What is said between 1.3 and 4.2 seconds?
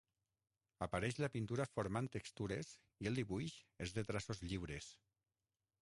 pintura formant textures i el dibuix és de